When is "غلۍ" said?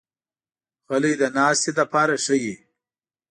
0.89-1.13